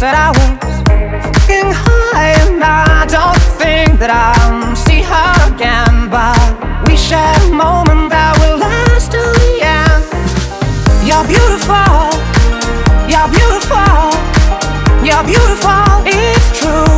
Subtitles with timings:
[0.00, 0.80] that I was
[1.36, 6.08] fucking high, and I don't think that I'll see her again.
[6.08, 6.40] But
[6.88, 10.00] we shared a moment that will last till the end.
[11.04, 12.08] You're beautiful,
[13.12, 14.08] you're beautiful,
[15.04, 16.89] you're beautiful, it's true.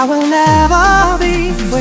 [0.00, 1.79] I will never be